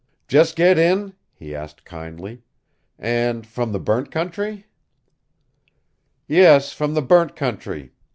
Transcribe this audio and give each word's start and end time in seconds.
"Just 0.27 0.55
get 0.55 0.79
in?" 0.79 1.13
he 1.31 1.53
asked 1.53 1.85
kindly. 1.85 2.41
"And 2.97 3.45
from 3.45 3.71
the 3.71 3.79
burnt 3.79 4.09
country?" 4.09 4.65
"Yes, 6.27 6.73
from 6.73 6.95
the 6.95 7.03
burnt 7.03 7.35
country. 7.35 7.91